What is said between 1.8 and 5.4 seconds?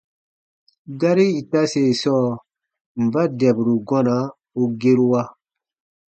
sɔɔ: mba dɛburu gɔna u gerua?